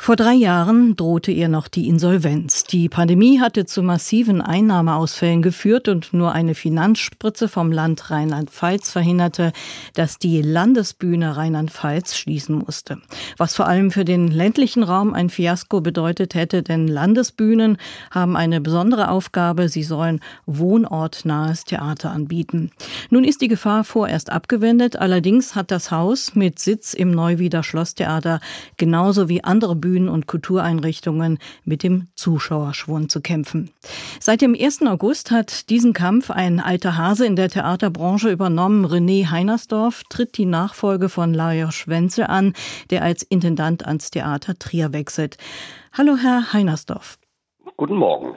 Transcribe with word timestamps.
Vor 0.00 0.16
drei 0.16 0.32
Jahren 0.32 0.96
drohte 0.96 1.32
ihr 1.32 1.48
noch 1.48 1.68
die 1.68 1.86
Insolvenz. 1.86 2.64
Die 2.64 2.88
Pandemie 2.88 3.40
hatte 3.40 3.66
zu 3.66 3.82
massiven 3.82 4.40
Einnahmeausfällen 4.40 5.42
geführt 5.42 5.88
und 5.88 6.14
nur 6.14 6.32
eine 6.32 6.54
Finanzspritze 6.54 7.46
vom 7.46 7.72
Land 7.72 8.10
Rheinland-Pfalz 8.10 8.90
verhinderte, 8.90 9.52
dass 9.94 10.18
die 10.18 10.40
Landesbühne 10.40 11.36
Rheinland-Pfalz 11.36 12.16
schließen 12.16 12.56
musste. 12.56 12.98
Was 13.36 13.54
vor 13.54 13.66
allem 13.66 13.90
für 13.90 14.06
den 14.06 14.28
ländlichen 14.28 14.82
Raum 14.82 15.12
ein 15.12 15.28
Fiasko 15.28 15.82
bedeutet 15.82 16.34
hätte, 16.34 16.62
denn 16.62 16.88
Landesbühnen 16.88 17.76
haben 18.10 18.34
eine 18.34 18.62
besondere 18.62 19.10
Aufgabe. 19.10 19.68
Sie 19.68 19.82
sollen 19.82 20.20
wohnortnahes 20.46 21.64
Theater 21.64 22.12
anbieten. 22.12 22.70
Nun 23.10 23.24
ist 23.24 23.42
die 23.42 23.48
Gefahr 23.48 23.84
vorerst 23.84 24.30
abgewendet. 24.30 24.96
Allerdings 24.96 25.54
hat 25.54 25.70
das 25.70 25.90
Haus 25.90 26.34
mit 26.34 26.60
Sitz 26.60 26.94
im 26.94 27.10
Neuwieder 27.10 27.62
Schlosstheater 27.62 28.40
genauso 28.78 29.28
wie 29.28 29.44
andere 29.44 29.74
Bühnen 29.74 29.87
Bühnen- 29.88 30.10
und 30.10 30.26
Kultureinrichtungen 30.26 31.38
mit 31.64 31.82
dem 31.82 32.08
Zuschauerschwund 32.14 33.10
zu 33.10 33.22
kämpfen. 33.22 33.70
Seit 34.20 34.42
dem 34.42 34.54
1. 34.54 34.82
August 34.82 35.30
hat 35.30 35.70
diesen 35.70 35.94
Kampf 35.94 36.30
ein 36.30 36.60
alter 36.60 36.98
Hase 36.98 37.24
in 37.24 37.36
der 37.36 37.48
Theaterbranche 37.48 38.30
übernommen. 38.30 38.84
René 38.84 39.30
Heinersdorf 39.30 40.02
tritt 40.10 40.36
die 40.36 40.44
Nachfolge 40.44 41.08
von 41.08 41.32
Lajos 41.32 41.88
Wenzel 41.88 42.24
an, 42.24 42.52
der 42.90 43.02
als 43.02 43.22
Intendant 43.22 43.86
ans 43.86 44.10
Theater 44.10 44.58
Trier 44.58 44.92
wechselt. 44.92 45.38
Hallo, 45.96 46.16
Herr 46.20 46.52
Heinersdorf. 46.52 47.18
Guten 47.78 47.96
Morgen. 47.96 48.34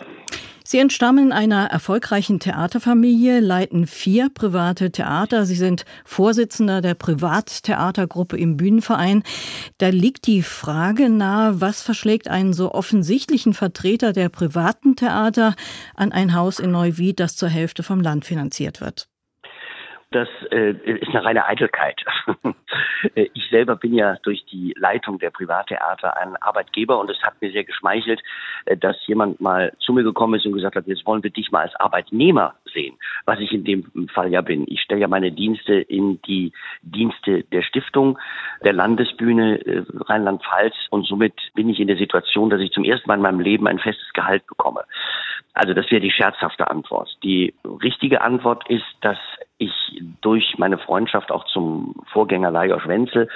Sie 0.71 0.79
entstammen 0.79 1.33
einer 1.33 1.65
erfolgreichen 1.65 2.39
Theaterfamilie, 2.39 3.41
leiten 3.41 3.87
vier 3.87 4.29
private 4.29 4.89
Theater. 4.89 5.45
Sie 5.45 5.55
sind 5.55 5.83
Vorsitzender 6.05 6.79
der 6.79 6.93
Privattheatergruppe 6.93 8.37
im 8.37 8.55
Bühnenverein. 8.55 9.23
Da 9.79 9.89
liegt 9.89 10.27
die 10.27 10.41
Frage 10.41 11.09
nahe, 11.09 11.59
was 11.59 11.81
verschlägt 11.81 12.29
einen 12.29 12.53
so 12.53 12.71
offensichtlichen 12.71 13.53
Vertreter 13.53 14.13
der 14.13 14.29
privaten 14.29 14.95
Theater 14.95 15.55
an 15.93 16.13
ein 16.13 16.33
Haus 16.35 16.57
in 16.57 16.71
Neuwied, 16.71 17.19
das 17.19 17.35
zur 17.35 17.49
Hälfte 17.49 17.83
vom 17.83 17.99
Land 17.99 18.23
finanziert 18.23 18.79
wird? 18.79 19.10
Das 20.11 20.27
äh, 20.51 20.71
ist 20.71 21.07
eine 21.07 21.23
reine 21.23 21.45
Eitelkeit. 21.45 22.03
ich 23.15 23.49
selber 23.49 23.77
bin 23.77 23.93
ja 23.93 24.17
durch 24.23 24.43
die 24.51 24.73
Leitung 24.77 25.19
der 25.19 25.29
Privattheater 25.29 26.17
ein 26.17 26.35
Arbeitgeber 26.35 26.99
und 26.99 27.09
es 27.09 27.23
hat 27.23 27.41
mir 27.41 27.49
sehr 27.51 27.63
geschmeichelt, 27.63 28.21
äh, 28.65 28.75
dass 28.75 28.97
jemand 29.07 29.39
mal 29.39 29.71
zu 29.79 29.93
mir 29.93 30.03
gekommen 30.03 30.33
ist 30.33 30.45
und 30.45 30.51
gesagt 30.51 30.75
hat, 30.75 30.85
jetzt 30.87 31.05
wollen 31.05 31.23
wir 31.23 31.29
dich 31.29 31.49
mal 31.51 31.61
als 31.61 31.75
Arbeitnehmer 31.77 32.55
sehen, 32.73 32.97
was 33.25 33.39
ich 33.39 33.53
in 33.53 33.63
dem 33.63 34.09
Fall 34.13 34.29
ja 34.33 34.41
bin. 34.41 34.65
Ich 34.67 34.81
stelle 34.81 34.99
ja 34.99 35.07
meine 35.07 35.31
Dienste 35.31 35.75
in 35.75 36.21
die 36.23 36.51
Dienste 36.81 37.43
der 37.43 37.61
Stiftung, 37.61 38.19
der 38.65 38.73
Landesbühne 38.73 39.65
äh, 39.65 39.83
Rheinland-Pfalz 39.95 40.75
und 40.89 41.07
somit 41.07 41.35
bin 41.55 41.69
ich 41.69 41.79
in 41.79 41.87
der 41.87 41.97
Situation, 41.97 42.49
dass 42.49 42.59
ich 42.59 42.71
zum 42.71 42.83
ersten 42.83 43.07
Mal 43.07 43.15
in 43.15 43.21
meinem 43.21 43.39
Leben 43.39 43.65
ein 43.65 43.79
festes 43.79 44.11
Gehalt 44.11 44.45
bekomme. 44.45 44.83
Also 45.53 45.73
das 45.73 45.89
wäre 45.91 46.01
die 46.01 46.11
scherzhafte 46.11 46.69
Antwort. 46.69 47.09
Die 47.23 47.53
richtige 47.65 48.21
Antwort 48.21 48.69
ist, 48.69 48.85
dass 49.01 49.17
durch 50.21 50.55
meine 50.57 50.77
Freundschaft 50.77 51.31
auch 51.31 51.45
zum 51.45 51.95
Vorgänger 52.11 52.51
Lajos 52.51 52.87
Wenzel 52.87 53.29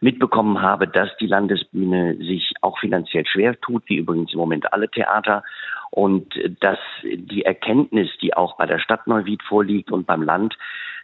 mitbekommen 0.00 0.62
habe, 0.62 0.88
dass 0.88 1.08
die 1.18 1.26
Landesbühne 1.26 2.16
sich 2.16 2.54
auch 2.62 2.78
finanziell 2.78 3.26
schwer 3.26 3.60
tut, 3.60 3.82
wie 3.86 3.96
übrigens 3.96 4.32
im 4.32 4.38
Moment 4.38 4.72
alle 4.72 4.88
Theater. 4.88 5.42
Und 5.90 6.32
dass 6.60 6.78
die 7.02 7.44
Erkenntnis, 7.44 8.08
die 8.22 8.34
auch 8.34 8.56
bei 8.56 8.66
der 8.66 8.78
Stadt 8.78 9.06
Neuwied 9.06 9.42
vorliegt 9.42 9.90
und 9.90 10.06
beim 10.06 10.22
Land, 10.22 10.56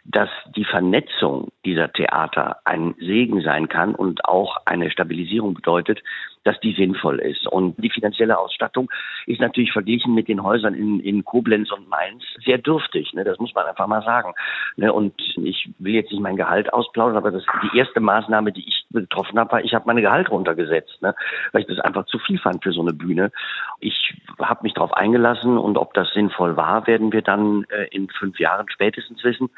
dass 0.09 0.29
die 0.55 0.63
Vernetzung 0.63 1.49
dieser 1.65 1.91
Theater 1.91 2.57
ein 2.63 2.95
Segen 2.97 3.41
sein 3.41 3.67
kann 3.67 3.93
und 3.93 4.23
auch 4.23 4.57
eine 4.65 4.89
Stabilisierung 4.89 5.53
bedeutet, 5.53 6.01
dass 6.45 6.57
die 6.61 6.73
sinnvoll 6.73 7.19
ist. 7.19 7.45
Und 7.45 7.75
die 7.77 7.89
finanzielle 7.89 8.39
Ausstattung 8.39 8.89
ist 9.25 9.41
natürlich 9.41 9.73
verglichen 9.73 10.13
mit 10.13 10.29
den 10.29 10.43
Häusern 10.43 10.73
in, 10.73 11.01
in 11.01 11.25
Koblenz 11.25 11.71
und 11.73 11.89
Mainz 11.89 12.23
sehr 12.45 12.57
dürftig. 12.57 13.11
Ne? 13.13 13.25
Das 13.25 13.37
muss 13.37 13.53
man 13.53 13.65
einfach 13.65 13.87
mal 13.87 14.01
sagen. 14.03 14.33
Ne? 14.77 14.93
Und 14.93 15.13
ich 15.35 15.69
will 15.77 15.93
jetzt 15.93 16.11
nicht 16.11 16.21
mein 16.21 16.37
Gehalt 16.37 16.71
ausplaudern, 16.71 17.17
aber 17.17 17.31
das 17.31 17.43
die 17.63 17.77
erste 17.77 17.99
Maßnahme, 17.99 18.53
die 18.53 18.65
ich 18.65 18.76
betroffen 19.01 19.39
habe, 19.39 19.51
war, 19.51 19.63
ich 19.63 19.73
habe 19.73 19.85
meine 19.87 20.01
Gehalt 20.01 20.29
runtergesetzt, 20.29 21.01
ne? 21.01 21.15
weil 21.51 21.61
ich 21.61 21.67
das 21.67 21.79
einfach 21.79 22.05
zu 22.05 22.19
viel 22.19 22.39
fand 22.39 22.63
für 22.63 22.71
so 22.71 22.81
eine 22.81 22.93
Bühne. 22.93 23.31
Ich 23.79 24.15
habe 24.39 24.61
mich 24.63 24.73
darauf 24.73 24.93
eingelassen 24.93 25.57
und 25.57 25.77
ob 25.77 25.93
das 25.93 26.11
sinnvoll 26.13 26.57
war, 26.57 26.87
werden 26.87 27.11
wir 27.11 27.21
dann 27.21 27.65
äh, 27.69 27.87
in 27.91 28.09
fünf 28.09 28.39
Jahren 28.39 28.67
spätestens 28.69 29.23
wissen. 29.23 29.49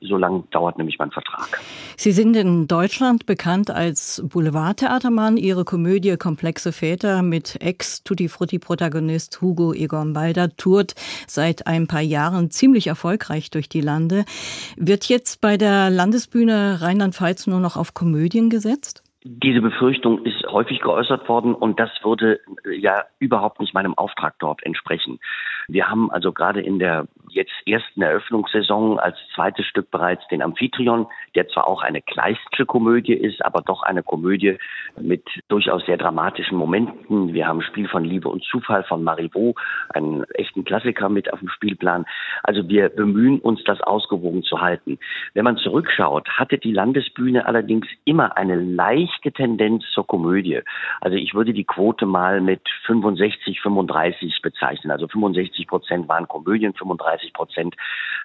So 0.00 0.16
lange 0.16 0.44
dauert 0.50 0.78
nämlich 0.78 0.98
mein 0.98 1.10
Vertrag. 1.10 1.60
Sie 1.96 2.12
sind 2.12 2.36
in 2.36 2.66
Deutschland 2.66 3.26
bekannt 3.26 3.70
als 3.70 4.22
Boulevardtheatermann. 4.32 5.36
Ihre 5.36 5.64
Komödie 5.64 6.16
Komplexe 6.16 6.72
Väter 6.72 7.22
mit 7.22 7.60
Ex-Tutti-Frutti-Protagonist 7.60 9.40
Hugo 9.40 9.72
Egon 9.72 10.12
Balder 10.12 10.56
tourt 10.56 10.94
seit 11.26 11.66
ein 11.66 11.86
paar 11.86 12.00
Jahren 12.00 12.50
ziemlich 12.50 12.88
erfolgreich 12.88 13.50
durch 13.50 13.68
die 13.68 13.80
Lande. 13.80 14.24
Wird 14.76 15.04
jetzt 15.06 15.40
bei 15.40 15.56
der 15.56 15.90
Landesbühne 15.90 16.80
Rheinland-Pfalz 16.80 17.46
nur 17.46 17.60
noch 17.60 17.76
auf 17.76 17.94
Komödien 17.94 18.50
gesetzt? 18.50 18.81
Diese 19.24 19.60
Befürchtung 19.60 20.24
ist 20.24 20.44
häufig 20.48 20.80
geäußert 20.80 21.28
worden 21.28 21.54
und 21.54 21.78
das 21.78 21.90
würde 22.02 22.40
ja 22.68 23.04
überhaupt 23.20 23.60
nicht 23.60 23.72
meinem 23.72 23.96
Auftrag 23.96 24.34
dort 24.40 24.64
entsprechen. 24.64 25.20
Wir 25.68 25.88
haben 25.88 26.10
also 26.10 26.32
gerade 26.32 26.60
in 26.60 26.80
der 26.80 27.06
jetzt 27.32 27.52
ersten 27.66 28.02
Eröffnungssaison 28.02 28.98
als 28.98 29.16
zweites 29.34 29.66
Stück 29.66 29.90
bereits 29.90 30.26
den 30.28 30.42
Amphitryon, 30.42 31.06
der 31.34 31.48
zwar 31.48 31.66
auch 31.66 31.82
eine 31.82 32.02
Kleistsche 32.02 32.66
Komödie 32.66 33.14
ist, 33.14 33.44
aber 33.44 33.62
doch 33.62 33.82
eine 33.82 34.02
Komödie 34.02 34.58
mit 35.00 35.24
durchaus 35.48 35.84
sehr 35.86 35.96
dramatischen 35.96 36.58
Momenten. 36.58 37.32
Wir 37.32 37.46
haben 37.46 37.62
Spiel 37.62 37.88
von 37.88 38.04
Liebe 38.04 38.28
und 38.28 38.44
Zufall 38.44 38.84
von 38.84 39.02
Marivaux, 39.02 39.58
einen 39.90 40.24
echten 40.34 40.64
Klassiker 40.64 41.08
mit 41.08 41.32
auf 41.32 41.40
dem 41.40 41.48
Spielplan. 41.48 42.04
Also 42.42 42.68
wir 42.68 42.88
bemühen 42.88 43.38
uns, 43.40 43.62
das 43.64 43.80
ausgewogen 43.80 44.42
zu 44.42 44.60
halten. 44.60 44.98
Wenn 45.34 45.44
man 45.44 45.56
zurückschaut, 45.56 46.28
hatte 46.28 46.58
die 46.58 46.72
Landesbühne 46.72 47.46
allerdings 47.46 47.86
immer 48.04 48.36
eine 48.36 48.56
leichte 48.56 49.32
Tendenz 49.32 49.84
zur 49.92 50.06
Komödie. 50.06 50.60
Also 51.00 51.16
ich 51.16 51.34
würde 51.34 51.52
die 51.52 51.64
Quote 51.64 52.06
mal 52.06 52.40
mit 52.40 52.62
65, 52.86 53.60
35 53.60 54.40
bezeichnen. 54.42 54.90
Also 54.90 55.06
65 55.08 55.66
Prozent 55.66 56.08
waren 56.08 56.28
Komödien, 56.28 56.74
35 56.74 57.21
30 57.22 57.32
Prozent 57.32 57.76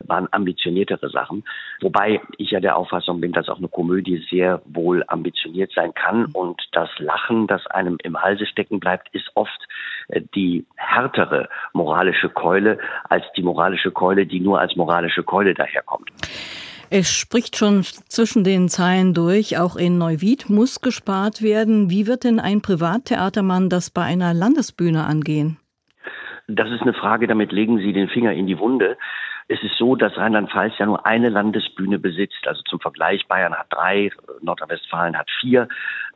waren 0.06 0.28
ambitioniertere 0.32 1.10
Sachen. 1.10 1.44
Wobei 1.82 2.22
ich 2.38 2.52
ja 2.52 2.60
der 2.60 2.78
Auffassung 2.78 3.22
bin, 3.22 3.32
dass 3.32 3.50
auch 3.50 3.58
eine 3.58 3.68
Komödie 3.68 4.26
sehr 4.30 4.62
wohl 4.66 5.04
ambitioniert 5.08 5.72
sein 5.76 5.94
kann 5.94 6.26
und 6.34 6.62
das 6.72 6.90
Lachen, 6.98 7.48
das 7.48 7.66
einem 7.68 7.98
im 8.04 8.22
Halse 8.22 8.46
stecken 8.46 8.80
bleibt, 8.80 9.14
ist 9.14 9.30
oft 9.36 9.68
äh, 10.10 10.22
die 10.36 10.66
härtere 10.76 11.50
moralische 11.74 12.30
Keule 12.30 12.80
als 13.10 13.24
die 13.36 13.44
moralische 13.44 13.92
Keule, 13.92 14.26
die 14.26 14.40
nur 14.40 14.60
als 14.60 14.76
moralische 14.76 15.24
Keule 15.24 15.54
daherkommt. 15.54 16.10
Es 16.90 17.12
spricht 17.12 17.58
schon 17.58 17.84
zwischen 17.84 18.46
den 18.46 18.70
Zeilen 18.70 19.14
durch, 19.14 19.58
auch 19.58 19.76
in 19.76 19.98
Neuwied 19.98 20.50
muss 20.50 20.80
gespart 20.80 21.42
werden. 21.42 21.90
Wie 21.90 22.08
wird 22.08 22.24
denn 22.24 22.40
ein 22.40 22.62
Privattheatermann 22.62 23.70
das 23.70 23.90
bei 23.90 24.04
einer 24.04 24.34
Landesbühne 24.34 25.04
angehen? 25.04 25.58
Das 26.48 26.72
ist 26.72 26.82
eine 26.82 26.94
Frage, 26.94 27.28
damit 27.28 27.52
legen 27.52 27.78
Sie 27.78 27.92
den 27.92 28.08
Finger 28.08 28.32
in 28.32 28.48
die 28.48 28.58
Wunde. 28.58 28.98
Es 29.50 29.62
ist 29.64 29.78
so, 29.78 29.96
dass 29.96 30.18
Rheinland-Pfalz 30.18 30.74
ja 30.78 30.86
nur 30.86 31.06
eine 31.06 31.28
Landesbühne 31.28 32.00
besitzt. 32.00 32.48
Also 32.48 32.62
zum 32.64 32.80
Vergleich, 32.80 33.28
Bayern 33.28 33.54
hat 33.54 33.68
drei, 33.70 34.12
Nordrhein-Westfalen 34.42 35.18
hat 35.18 35.30
vier, 35.42 35.68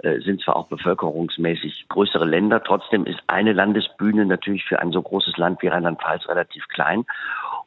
äh, 0.03 0.19
sind 0.19 0.41
zwar 0.41 0.55
auch 0.55 0.67
bevölkerungsmäßig 0.67 1.85
größere 1.89 2.25
Länder. 2.25 2.63
Trotzdem 2.63 3.05
ist 3.05 3.19
eine 3.27 3.51
Landesbühne 3.51 4.25
natürlich 4.25 4.65
für 4.65 4.79
ein 4.79 4.91
so 4.91 5.01
großes 5.01 5.35
Land 5.37 5.61
wie 5.61 5.67
Rheinland-Pfalz 5.67 6.27
relativ 6.29 6.67
klein. 6.69 7.05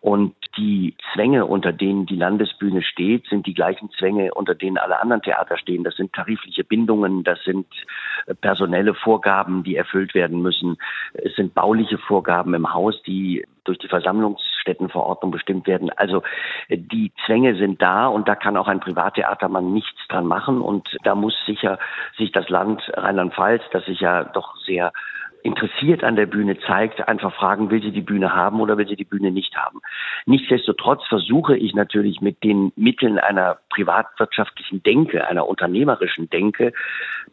Und 0.04 0.34
die 0.58 0.94
Zwänge, 1.14 1.46
unter 1.46 1.72
denen 1.72 2.04
die 2.04 2.16
Landesbühne 2.16 2.82
steht, 2.82 3.26
sind 3.26 3.46
die 3.46 3.54
gleichen 3.54 3.88
Zwänge, 3.92 4.34
unter 4.34 4.54
denen 4.54 4.76
alle 4.76 5.00
anderen 5.00 5.22
Theater 5.22 5.56
stehen. 5.56 5.82
Das 5.82 5.96
sind 5.96 6.12
tarifliche 6.12 6.62
Bindungen, 6.62 7.24
das 7.24 7.42
sind 7.42 7.66
äh, 8.26 8.34
personelle 8.34 8.92
Vorgaben, 8.92 9.64
die 9.64 9.76
erfüllt 9.76 10.14
werden 10.14 10.42
müssen. 10.42 10.76
Es 11.14 11.34
sind 11.36 11.54
bauliche 11.54 11.96
Vorgaben 11.96 12.52
im 12.52 12.74
Haus, 12.74 13.02
die 13.04 13.46
durch 13.64 13.78
die 13.78 13.88
Versammlungsstättenverordnung 13.88 15.30
bestimmt 15.30 15.66
werden. 15.66 15.88
Also 15.96 16.22
äh, 16.68 16.76
die 16.76 17.10
Zwänge 17.24 17.56
sind 17.56 17.80
da 17.80 18.06
und 18.06 18.28
da 18.28 18.34
kann 18.34 18.58
auch 18.58 18.68
ein 18.68 18.80
Privattheatermann 18.80 19.72
nichts 19.72 20.06
dran 20.08 20.26
machen. 20.26 20.60
Und 20.60 20.86
da 21.04 21.14
muss 21.14 21.34
sicher 21.46 21.78
sich 22.18 22.30
das 22.30 22.50
Land 22.50 22.82
Rheinland-Pfalz, 22.94 23.62
das 23.72 23.86
sich 23.86 24.00
ja 24.00 24.24
doch 24.24 24.54
sehr 24.66 24.92
interessiert 25.44 26.02
an 26.02 26.16
der 26.16 26.24
Bühne 26.24 26.58
zeigt, 26.58 27.06
einfach 27.06 27.34
fragen, 27.34 27.70
will 27.70 27.82
sie 27.82 27.92
die 27.92 28.00
Bühne 28.00 28.34
haben 28.34 28.60
oder 28.60 28.78
will 28.78 28.88
sie 28.88 28.96
die 28.96 29.04
Bühne 29.04 29.30
nicht 29.30 29.54
haben. 29.56 29.80
Nichtsdestotrotz 30.24 31.06
versuche 31.06 31.54
ich 31.54 31.74
natürlich 31.74 32.22
mit 32.22 32.42
den 32.42 32.72
Mitteln 32.76 33.18
einer 33.18 33.58
privatwirtschaftlichen 33.68 34.82
Denke, 34.82 35.28
einer 35.28 35.46
unternehmerischen 35.46 36.30
Denke, 36.30 36.72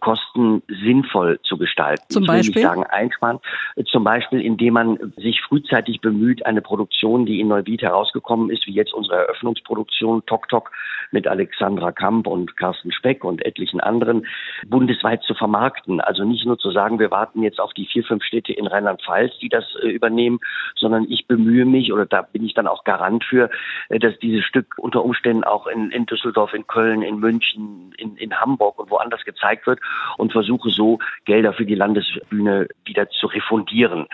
Kosten 0.01 0.61
sinnvoll 0.67 1.39
zu 1.43 1.57
gestalten. 1.57 2.03
Zum 2.09 2.25
Beispiel? 2.25 2.57
Ich 2.57 2.63
sagen 2.63 2.83
einsparen. 2.83 3.39
Zum 3.85 4.03
Beispiel, 4.03 4.41
indem 4.41 4.73
man 4.73 5.13
sich 5.15 5.41
frühzeitig 5.41 6.01
bemüht, 6.01 6.45
eine 6.45 6.61
Produktion, 6.61 7.25
die 7.25 7.39
in 7.39 7.47
Neuwied 7.47 7.81
herausgekommen 7.81 8.49
ist, 8.49 8.67
wie 8.67 8.73
jetzt 8.73 8.93
unsere 8.93 9.17
Eröffnungsproduktion 9.17 10.25
Tok 10.25 10.49
Tok 10.49 10.71
mit 11.11 11.27
Alexandra 11.27 11.91
Kamp 11.91 12.27
und 12.27 12.57
Carsten 12.57 12.91
Speck 12.91 13.23
und 13.23 13.45
etlichen 13.45 13.79
anderen, 13.79 14.25
bundesweit 14.67 15.23
zu 15.23 15.33
vermarkten. 15.33 16.01
Also 16.01 16.23
nicht 16.23 16.45
nur 16.45 16.57
zu 16.57 16.71
sagen, 16.71 16.99
wir 16.99 17.11
warten 17.11 17.43
jetzt 17.43 17.59
auf 17.59 17.73
die 17.73 17.85
vier, 17.85 18.00
fünf 18.03 18.23
Städte 18.23 18.53
in 18.53 18.67
Rheinland-Pfalz, 18.67 19.37
die 19.39 19.49
das 19.49 19.65
äh, 19.81 19.87
übernehmen, 19.87 20.39
sondern 20.75 21.05
ich 21.09 21.27
bemühe 21.27 21.65
mich 21.65 21.91
oder 21.93 22.05
da 22.05 22.21
bin 22.21 22.45
ich 22.45 22.53
dann 22.53 22.67
auch 22.67 22.83
Garant 22.83 23.23
für, 23.23 23.49
äh, 23.89 23.99
dass 23.99 24.17
dieses 24.19 24.43
Stück 24.43 24.75
unter 24.77 25.03
Umständen 25.03 25.43
auch 25.43 25.67
in, 25.67 25.91
in 25.91 26.05
Düsseldorf, 26.05 26.53
in 26.53 26.67
Köln, 26.67 27.01
in 27.01 27.19
München, 27.19 27.93
in, 27.97 28.15
in 28.17 28.39
Hamburg 28.39 28.79
und 28.79 28.89
woanders 28.89 29.23
gezeigt 29.23 29.67
wird 29.67 29.79
und 30.17 30.31
versuche 30.31 30.69
so 30.69 30.99
Gelder 31.25 31.53
für 31.53 31.65
die 31.65 31.75
Landesbühne 31.75 32.67
wieder 32.85 33.09
zu 33.09 33.27
refundieren. 33.27 34.07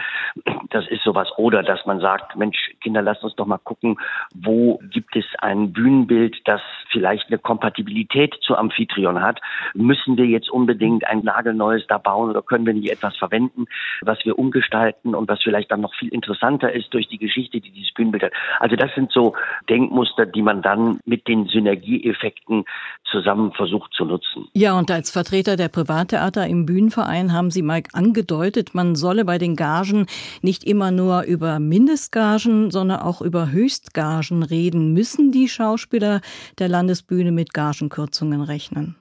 Das 0.69 0.87
ist 0.87 1.03
sowas. 1.03 1.29
Oder 1.37 1.63
dass 1.63 1.85
man 1.85 1.99
sagt, 1.99 2.35
Mensch, 2.35 2.66
Kinder, 2.81 3.01
lasst 3.01 3.23
uns 3.23 3.35
doch 3.35 3.45
mal 3.45 3.57
gucken, 3.57 3.97
wo 4.33 4.79
gibt 4.91 5.15
es 5.15 5.25
ein 5.39 5.73
Bühnenbild, 5.73 6.35
das 6.45 6.61
vielleicht 6.91 7.27
eine 7.27 7.37
Kompatibilität 7.37 8.35
zu 8.41 8.55
Amphitryon 8.55 9.21
hat. 9.21 9.39
Müssen 9.73 10.17
wir 10.17 10.25
jetzt 10.25 10.49
unbedingt 10.49 11.05
ein 11.07 11.19
nagelneues 11.19 11.85
da 11.87 11.97
bauen 11.97 12.29
oder 12.29 12.41
können 12.41 12.65
wir 12.65 12.73
nicht 12.73 12.91
etwas 12.91 13.15
verwenden, 13.17 13.65
was 14.01 14.23
wir 14.23 14.37
umgestalten 14.37 15.15
und 15.15 15.27
was 15.29 15.41
vielleicht 15.41 15.71
dann 15.71 15.81
noch 15.81 15.93
viel 15.95 16.09
interessanter 16.09 16.71
ist 16.71 16.93
durch 16.93 17.07
die 17.07 17.17
Geschichte, 17.17 17.59
die 17.59 17.71
dieses 17.71 17.93
Bühnenbild 17.93 18.23
hat. 18.23 18.33
Also 18.59 18.75
das 18.75 18.93
sind 18.95 19.11
so 19.11 19.33
Denkmuster, 19.69 20.25
die 20.25 20.41
man 20.41 20.61
dann 20.61 20.99
mit 21.05 21.27
den 21.27 21.47
Synergieeffekten 21.47 22.65
zusammen 23.09 23.51
versucht 23.53 23.93
zu 23.93 24.05
nutzen. 24.05 24.47
Ja, 24.53 24.77
und 24.77 24.91
als 24.91 25.11
Vertreter 25.11 25.55
der 25.55 25.69
Privattheater 25.69 26.47
im 26.47 26.65
Bühnenverein 26.65 27.33
haben 27.33 27.51
Sie 27.51 27.61
mal 27.61 27.83
angedeutet, 27.93 28.73
man 28.73 28.95
solle 28.95 29.25
bei 29.25 29.37
den 29.37 29.55
Gagen 29.55 30.07
nicht 30.41 30.63
immer 30.63 30.91
nur 30.91 31.23
über 31.23 31.59
Mindestgagen, 31.59 32.66
sondern 32.71 32.99
auch 32.99 33.21
über 33.21 33.51
Höchstgagen 33.51 34.43
reden. 34.43 34.93
Müssen 34.93 35.31
die 35.31 35.47
Schauspieler 35.47 36.21
der 36.59 36.67
Landesbühne 36.67 37.31
mit 37.31 37.53
Gagenkürzungen 37.53 38.41
rechnen? 38.41 38.95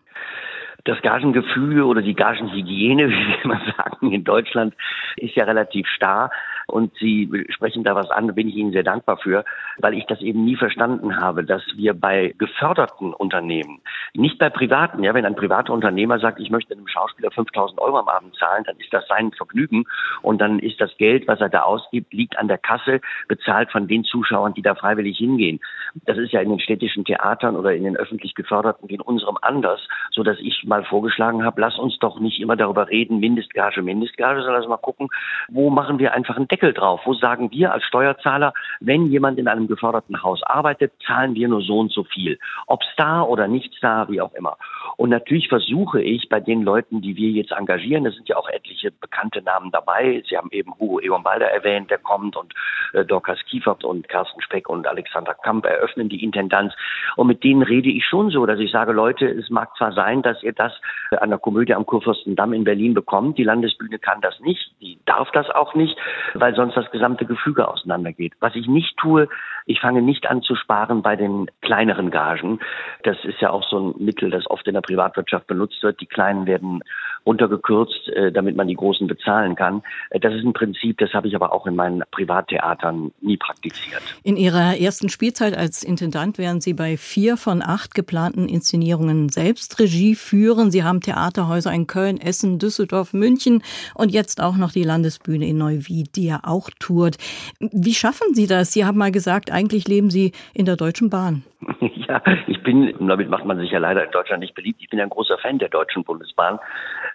Das 0.85 1.03
Gagengefühl 1.03 1.83
oder 1.83 2.01
die 2.01 2.15
Gagenhygiene, 2.15 3.09
wie 3.09 3.29
wir 3.29 3.45
immer 3.45 3.61
sagen, 3.77 4.13
in 4.13 4.25
Deutschland 4.25 4.75
ist 5.17 5.35
ja 5.35 5.45
relativ 5.45 5.87
starr. 5.89 6.31
Und 6.67 6.93
Sie 6.99 7.31
sprechen 7.51 7.85
da 7.85 7.95
was 7.95 8.11
an, 8.11 8.27
da 8.27 8.33
bin 8.33 8.49
ich 8.49 8.57
Ihnen 8.57 8.73
sehr 8.73 8.83
dankbar 8.83 9.19
für, 9.19 9.45
weil 9.79 9.95
ich 9.95 10.05
das 10.07 10.21
eben 10.21 10.45
nie 10.45 10.57
verstanden 10.57 11.21
habe, 11.21 11.45
dass 11.45 11.63
wir 11.77 11.95
bei 11.95 12.35
geförderten 12.39 13.15
Unternehmen, 13.15 13.81
nicht 14.15 14.39
bei 14.39 14.51
privaten, 14.51 15.03
ja, 15.05 15.15
wenn 15.15 15.25
ein 15.25 15.37
privater 15.37 15.73
Unternehmer 15.73 16.19
sagt, 16.19 16.41
ich 16.41 16.51
möchte 16.51 16.75
einem 16.75 16.89
Schauspieler 16.89 17.31
5000 17.31 17.81
Euro 17.81 17.99
am 17.99 18.09
Abend 18.09 18.35
zahlen, 18.37 18.65
dann 18.65 18.77
ist 18.79 18.93
das 18.93 19.07
sein 19.09 19.33
Vergnügen 19.33 19.85
und 20.23 20.41
dann 20.41 20.59
ist 20.59 20.81
das 20.81 20.97
Geld, 20.97 21.29
was 21.29 21.41
er 21.41 21.49
da 21.49 21.63
ausgibt, 21.63 22.13
liegt 22.13 22.39
an 22.39 22.49
der 22.49 22.59
Kasse, 22.59 23.01
bezahlt 23.29 23.71
von 23.71 23.87
den 23.87 24.05
Zuschauern, 24.05 24.55
die 24.55 24.63
da 24.63 24.75
freiwillig 24.75 25.19
hingehen. 25.19 25.61
Das 26.05 26.19
ist 26.19 26.33
ja 26.33 26.41
in 26.41 26.51
den 26.51 26.61
städtischen 26.61 27.05
Theatern 27.05 27.57
oder 27.57 27.75
in 27.75 27.85
den 27.85 27.97
öffentlich 27.97 28.35
geförderten 28.35 28.89
in 28.89 29.01
unserem 29.01 29.39
anders, 29.41 29.81
so 30.17 30.23
dass 30.23 30.39
ich 30.41 30.65
mal 30.65 30.83
vorgeschlagen 30.83 31.45
habe, 31.45 31.61
lass 31.61 31.79
uns 31.79 31.99
doch 31.99 32.19
nicht 32.19 32.41
immer 32.41 32.57
darüber 32.57 32.89
reden, 32.89 33.21
Mindestgage, 33.21 33.83
Mindestgage, 33.83 34.41
sondern 34.41 34.63
lass 34.63 34.69
mal 34.69 34.79
gucken, 34.79 35.09
wo 35.49 35.69
machen 35.69 35.99
wir 35.99 36.15
einfach 36.15 36.37
einen 36.37 36.49
Deckel 36.49 36.73
drauf? 36.73 37.03
Wo 37.05 37.13
sagen 37.13 37.51
wir 37.53 37.73
als 37.73 37.85
Steuerzahler, 37.85 38.55
wenn 38.81 39.07
jemand 39.07 39.39
in 39.39 39.47
einem 39.47 39.69
geförderten 39.69 40.23
Haus 40.23 40.43
arbeitet, 40.43 40.95
zahlen 41.07 41.35
wir 41.35 41.49
nur 41.49 41.61
so 41.61 41.79
und 41.79 41.93
so 41.93 42.05
viel. 42.05 42.39
Ob 42.67 42.83
Star 42.85 43.29
oder 43.29 43.47
nicht 43.47 43.75
Star, 43.75 44.09
wie 44.09 44.23
auch 44.23 44.33
immer. 44.33 44.57
Und 44.97 45.11
natürlich 45.11 45.49
versuche 45.49 46.01
ich 46.01 46.31
bei 46.31 46.41
den 46.41 46.63
Leuten, 46.63 47.03
die 47.03 47.17
wir 47.17 47.31
jetzt 47.31 47.53
engagieren, 47.53 48.05
da 48.05 48.11
sind 48.11 48.29
ja 48.29 48.37
auch 48.37 48.49
etliche 48.49 48.91
bekannte 48.91 49.43
Namen 49.43 49.71
dabei. 49.71 50.23
Sie 50.29 50.39
haben 50.39 50.49
eben 50.51 50.73
Hugo 50.81 51.01
Egon 51.01 51.23
Balder 51.23 51.51
erwähnt, 51.51 51.91
der 51.91 51.99
kommt 51.99 52.37
und 52.37 52.55
äh, 52.95 53.05
Dorcas 53.05 53.39
Kiefert 53.51 53.85
und 53.85 54.09
Carsten 54.09 54.41
Speck 54.41 54.71
und 54.71 54.87
Alexander 54.87 55.35
Kamp 55.35 55.67
eröffnen 55.67 56.09
die 56.09 56.25
Intendanz. 56.25 56.73
Und 57.17 57.27
mit 57.27 57.45
denen 57.45 57.63
rede 57.63 57.91
ich 57.91 58.07
schon 58.07 58.31
so, 58.31 58.47
dass 58.47 58.59
ich 58.59 58.73
sage, 58.73 58.93
Leute, 58.93 59.27
es 59.29 59.51
mag 59.51 59.77
zwar 59.77 59.93
sein, 59.93 60.06
dass 60.23 60.43
ihr 60.43 60.53
das 60.53 60.73
an 61.11 61.31
der 61.31 61.39
Komödie 61.39 61.75
am 61.75 61.87
Kurfürstendamm 61.87 62.53
in 62.53 62.65
Berlin 62.65 62.95
bekommt. 62.95 63.39
Die 63.39 63.45
Landesbühne 63.45 63.99
kann 63.99 64.21
das 64.21 64.39
nicht, 64.41 64.73
die 64.81 64.99
darf 65.05 65.31
das 65.33 65.51
auch 65.51 65.75
nicht, 65.75 65.97
weil 66.35 66.55
sonst 66.55 66.77
das 66.77 66.91
gesamte 66.91 67.27
Gefüge 67.27 67.69
auseinandergeht. 67.69 68.35
Was 68.41 68.55
ich 68.55 68.67
nicht 68.67 68.97
tue, 68.97 69.29
ich 69.67 69.81
fange 69.81 70.03
nicht 70.03 70.29
an 70.29 70.43
zu 70.43 70.55
sparen 70.55 71.03
bei 71.03 71.17
den 71.17 71.47
kleineren 71.61 72.11
Gagen. 72.11 72.61
Das 73.03 73.17
ist 73.25 73.41
ja 73.41 73.51
auch 73.51 73.69
so 73.69 73.79
ein 73.79 73.95
Mittel, 74.05 74.31
das 74.31 74.49
oft 74.49 74.67
in 74.69 74.75
der 74.75 74.81
Privatwirtschaft 74.81 75.47
benutzt 75.47 75.83
wird. 75.83 76.01
Die 76.01 76.07
kleinen 76.07 76.47
werden 76.47 76.83
runtergekürzt, 77.27 78.09
äh, 78.09 78.33
damit 78.33 78.57
man 78.57 78.69
die 78.69 78.75
großen 78.75 79.07
bezahlen 79.07 79.57
kann. 79.57 79.83
Äh, 80.11 80.21
das 80.21 80.35
ist 80.35 80.45
ein 80.45 80.53
Prinzip, 80.53 80.99
das 80.99 81.13
habe 81.13 81.29
ich 81.29 81.35
aber 81.35 81.53
auch 81.53 81.67
in 81.67 81.75
meinen 81.75 82.03
Privattheatern 82.11 83.13
nie 83.21 83.37
praktiziert. 83.37 84.03
In 84.23 84.37
Ihrer 84.37 84.79
ersten 84.79 85.09
Spielzeit 85.09 85.57
als 85.57 85.83
Intendant 85.83 86.39
werden 86.39 86.61
Sie 86.61 86.73
bei 86.73 86.97
vier 86.97 87.37
von 87.37 87.63
acht 87.63 87.95
geplanten 87.95 88.49
Inszenierungen 88.49 89.29
selbst 89.29 89.79
Regie 89.81 90.15
führen. 90.15 90.71
Sie 90.71 90.85
haben 90.85 91.01
Theaterhäuser 91.01 91.73
in 91.73 91.87
Köln, 91.87 92.21
Essen, 92.21 92.59
Düsseldorf, 92.59 93.13
München 93.13 93.63
und 93.95 94.13
jetzt 94.13 94.43
auch 94.43 94.57
noch 94.57 94.71
die 94.71 94.85
Landesbühne 94.85 95.47
in 95.47 95.59
Neuwied, 95.59 96.17
die 96.17 96.27
ja 96.27 96.41
auch 96.45 96.71
tourt. 96.79 97.17
Wie 97.59 97.95
schaffen 97.95 98.35
Sie 98.35 98.47
das? 98.47 98.73
Sie 98.73 98.85
haben 98.85 98.99
mal 98.99 99.13
gesagt, 99.13 99.51
eigentlich 99.51 99.89
leben 99.89 100.11
Sie 100.11 100.33
in 100.55 100.65
der 100.65 100.77
Deutschen 100.77 101.11
Bahn. 101.11 101.43
Ja, 102.09 102.23
ich 102.47 102.63
bin, 102.63 102.95
damit 103.01 103.29
macht 103.29 103.45
man 103.47 103.59
sich 103.59 103.73
ja 103.73 103.81
leider 103.81 104.05
in 104.05 104.13
Deutschland 104.13 104.41
nicht 104.41 104.55
beliebt, 104.55 104.81
ich 104.81 104.89
bin 104.89 105.01
ein 105.01 105.09
großer 105.09 105.39
Fan 105.39 105.59
der 105.59 105.69
Deutschen 105.69 106.05
Bundesbahn, 106.05 106.61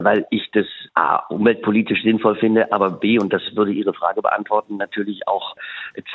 weil 0.03 0.25
ich 0.29 0.49
das 0.51 0.65
A, 0.93 1.17
umweltpolitisch 1.29 2.03
sinnvoll 2.03 2.35
finde, 2.35 2.71
aber 2.71 2.91
B, 2.91 3.19
und 3.19 3.31
das 3.33 3.41
würde 3.55 3.71
Ihre 3.71 3.93
Frage 3.93 4.21
beantworten, 4.21 4.77
natürlich 4.77 5.27
auch 5.27 5.55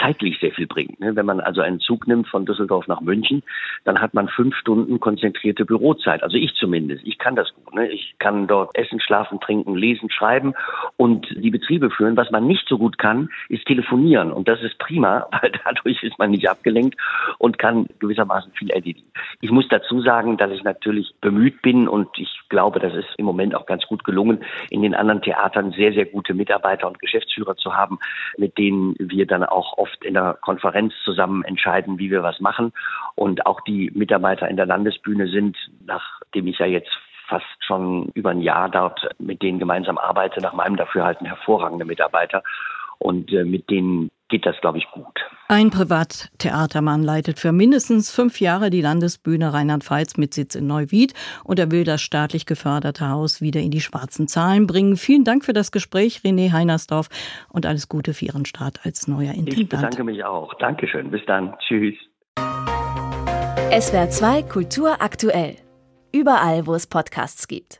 zeitlich 0.00 0.38
sehr 0.40 0.52
viel 0.52 0.66
bringt. 0.66 1.00
Ne? 1.00 1.16
Wenn 1.16 1.26
man 1.26 1.40
also 1.40 1.60
einen 1.60 1.80
Zug 1.80 2.06
nimmt 2.06 2.28
von 2.28 2.46
Düsseldorf 2.46 2.86
nach 2.86 3.00
München, 3.00 3.42
dann 3.84 4.00
hat 4.00 4.14
man 4.14 4.28
fünf 4.28 4.54
Stunden 4.56 5.00
konzentrierte 5.00 5.64
Bürozeit. 5.64 6.22
Also 6.22 6.36
ich 6.36 6.54
zumindest. 6.54 7.06
Ich 7.06 7.18
kann 7.18 7.36
das 7.36 7.52
gut. 7.54 7.74
Ne? 7.74 7.88
Ich 7.88 8.14
kann 8.18 8.46
dort 8.46 8.76
essen, 8.76 9.00
schlafen, 9.00 9.40
trinken, 9.40 9.76
lesen, 9.76 10.10
schreiben 10.10 10.54
und 10.96 11.26
die 11.30 11.50
Betriebe 11.50 11.90
führen. 11.90 12.16
Was 12.16 12.30
man 12.30 12.46
nicht 12.46 12.66
so 12.68 12.78
gut 12.78 12.98
kann, 12.98 13.28
ist 13.48 13.66
telefonieren. 13.66 14.32
Und 14.32 14.48
das 14.48 14.62
ist 14.62 14.78
prima, 14.78 15.28
weil 15.40 15.52
dadurch 15.64 16.02
ist 16.02 16.18
man 16.18 16.30
nicht 16.30 16.48
abgelenkt 16.48 16.96
und 17.38 17.58
kann 17.58 17.86
gewissermaßen 17.98 18.52
viel 18.52 18.70
erledigen. 18.70 19.06
Ich 19.40 19.50
muss 19.50 19.68
dazu 19.68 20.00
sagen, 20.00 20.36
dass 20.36 20.50
ich 20.50 20.64
natürlich 20.64 21.14
bemüht 21.20 21.62
bin 21.62 21.88
und 21.88 22.08
ich 22.16 22.40
glaube, 22.48 22.80
das 22.80 22.94
ist 22.94 23.08
im 23.16 23.26
Moment 23.26 23.54
auch 23.54 23.66
ganz 23.66 23.86
gut 23.86 24.04
gelungen, 24.04 24.44
in 24.70 24.82
den 24.82 24.94
anderen 24.94 25.22
Theatern 25.22 25.72
sehr, 25.72 25.92
sehr 25.92 26.06
gute 26.06 26.34
Mitarbeiter 26.34 26.86
und 26.86 26.98
Geschäftsführer 26.98 27.56
zu 27.56 27.74
haben, 27.74 27.98
mit 28.36 28.58
denen 28.58 28.94
wir 28.98 29.26
dann 29.26 29.44
auch 29.66 29.78
oft 29.78 30.04
in 30.04 30.14
der 30.14 30.38
Konferenz 30.40 30.92
zusammen 31.04 31.44
entscheiden, 31.44 31.98
wie 31.98 32.10
wir 32.10 32.22
was 32.22 32.40
machen. 32.40 32.72
Und 33.14 33.46
auch 33.46 33.60
die 33.62 33.90
Mitarbeiter 33.94 34.48
in 34.48 34.56
der 34.56 34.66
Landesbühne 34.66 35.28
sind, 35.28 35.56
nachdem 35.84 36.46
ich 36.46 36.58
ja 36.58 36.66
jetzt 36.66 36.90
fast 37.28 37.44
schon 37.60 38.10
über 38.14 38.30
ein 38.30 38.40
Jahr 38.40 38.68
dort 38.68 39.08
mit 39.18 39.42
denen 39.42 39.58
gemeinsam 39.58 39.98
arbeite, 39.98 40.40
nach 40.40 40.52
meinem 40.52 40.76
Dafürhalten 40.76 41.26
hervorragende 41.26 41.84
Mitarbeiter. 41.84 42.42
Und 42.98 43.32
äh, 43.32 43.44
mit 43.44 43.68
denen 43.68 44.10
geht 44.28 44.46
das, 44.46 44.56
glaube 44.60 44.78
ich, 44.78 44.86
gut. 44.90 45.20
Ein 45.48 45.70
Privattheatermann 45.70 47.02
leitet 47.02 47.38
für 47.38 47.52
mindestens 47.52 48.10
fünf 48.10 48.40
Jahre 48.40 48.70
die 48.70 48.80
Landesbühne 48.80 49.52
Rheinland-Pfalz 49.52 50.16
mit 50.16 50.34
Sitz 50.34 50.54
in 50.56 50.66
Neuwied 50.66 51.14
und 51.44 51.58
er 51.58 51.70
will 51.70 51.84
das 51.84 52.02
staatlich 52.02 52.46
geförderte 52.46 53.08
Haus 53.08 53.40
wieder 53.40 53.60
in 53.60 53.70
die 53.70 53.80
schwarzen 53.80 54.26
Zahlen 54.26 54.66
bringen. 54.66 54.96
Vielen 54.96 55.24
Dank 55.24 55.44
für 55.44 55.52
das 55.52 55.70
Gespräch, 55.70 56.22
René 56.24 56.52
Heinersdorf, 56.52 57.08
und 57.48 57.66
alles 57.66 57.88
Gute 57.88 58.14
für 58.14 58.24
Ihren 58.24 58.44
Start 58.44 58.80
als 58.84 59.06
neuer 59.06 59.32
Intendant. 59.34 59.58
Ich 59.58 59.68
bedanke 59.68 60.04
mich 60.04 60.24
auch. 60.24 60.54
Dankeschön. 60.54 61.10
Bis 61.10 61.24
dann. 61.26 61.54
Tschüss. 61.60 61.94
SWR 63.78 64.10
2 64.10 64.42
Kultur 64.42 64.96
aktuell. 65.00 65.56
Überall, 66.12 66.66
wo 66.66 66.74
es 66.74 66.86
Podcasts 66.86 67.46
gibt. 67.46 67.74